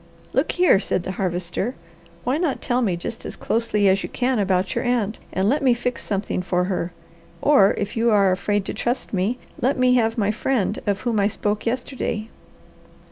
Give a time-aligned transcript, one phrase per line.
[0.33, 1.75] "Look here!" said the Harvester.
[2.23, 5.61] "Why not tell me just as closely as you can about your aunt, and let
[5.61, 6.91] me fix something for her;
[7.39, 11.19] or if you are afraid to trust me, let me have my friend of whom
[11.19, 12.29] I spoke yesterday."